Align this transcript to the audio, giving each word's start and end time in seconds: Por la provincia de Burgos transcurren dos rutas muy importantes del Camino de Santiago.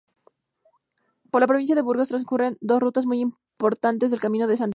Por 1.29 1.41
la 1.41 1.45
provincia 1.47 1.75
de 1.75 1.81
Burgos 1.83 2.07
transcurren 2.09 2.57
dos 2.59 2.79
rutas 2.81 3.05
muy 3.05 3.19
importantes 3.19 4.09
del 4.11 4.19
Camino 4.19 4.47
de 4.47 4.57
Santiago. 4.57 4.69